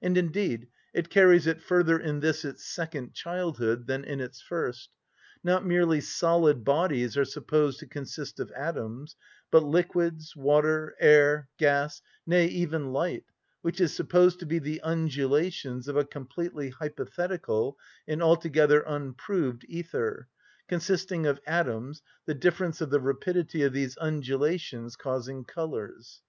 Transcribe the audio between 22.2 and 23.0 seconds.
the difference of the